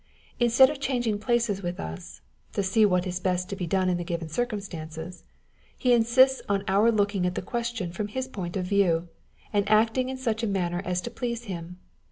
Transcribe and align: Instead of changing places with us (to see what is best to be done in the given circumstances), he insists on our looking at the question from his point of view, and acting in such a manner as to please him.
Instead 0.39 0.71
of 0.71 0.79
changing 0.79 1.19
places 1.19 1.61
with 1.61 1.79
us 1.79 2.21
(to 2.53 2.63
see 2.63 2.87
what 2.87 3.05
is 3.05 3.19
best 3.19 3.49
to 3.49 3.55
be 3.55 3.67
done 3.67 3.87
in 3.87 3.97
the 3.97 4.03
given 4.03 4.27
circumstances), 4.27 5.23
he 5.77 5.93
insists 5.93 6.41
on 6.49 6.63
our 6.67 6.91
looking 6.91 7.23
at 7.27 7.35
the 7.35 7.41
question 7.43 7.91
from 7.91 8.07
his 8.07 8.27
point 8.27 8.57
of 8.57 8.65
view, 8.65 9.09
and 9.53 9.69
acting 9.69 10.09
in 10.09 10.17
such 10.17 10.41
a 10.41 10.47
manner 10.47 10.81
as 10.85 11.01
to 11.01 11.11
please 11.11 11.43
him. 11.43 11.77